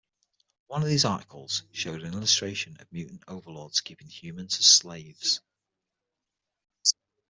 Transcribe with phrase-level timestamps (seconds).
[0.65, 5.41] One of these articles showed an illustration of mutant overlords keeping humans as slaves.